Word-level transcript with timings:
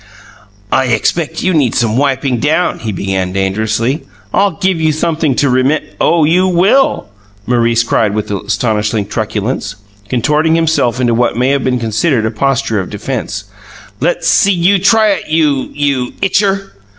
"I 0.71 0.85
expect 0.85 1.43
you 1.43 1.53
need 1.53 1.75
some 1.75 1.95
wiping 1.95 2.39
down," 2.39 2.79
he 2.79 2.91
began 2.91 3.33
dangerously. 3.33 4.01
"I'll 4.33 4.49
give 4.57 4.81
you 4.81 4.91
sumpthing 4.91 5.35
to 5.35 5.47
remem" 5.47 5.83
"Oh, 6.01 6.23
you 6.23 6.47
will!" 6.47 7.05
Maurice 7.45 7.83
cried 7.83 8.15
with 8.15 8.31
astonishing 8.31 9.05
truculence, 9.05 9.75
contorting 10.09 10.55
himself 10.55 10.99
into 10.99 11.13
what 11.13 11.33
he 11.33 11.39
may 11.41 11.49
have 11.49 11.65
considered 11.65 12.25
a 12.25 12.31
posture 12.31 12.79
of 12.79 12.89
defense. 12.89 13.43
"Let's 13.99 14.27
see 14.27 14.53
you 14.53 14.79
try 14.79 15.09
it, 15.09 15.29
you 15.29 15.69
you 15.71 16.13
itcher!" 16.23 16.71